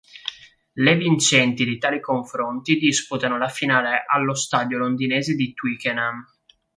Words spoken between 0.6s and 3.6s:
Le vincenti di tali confronti disputano la